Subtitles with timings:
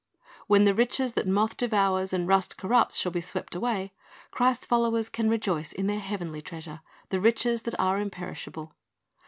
[0.49, 3.93] "^ Wlien the riches that moth devours and rust corrupts shall be swept away,
[4.31, 8.73] Christ's followers can rejoice in their heavenly treasure, the riches that are imperishable.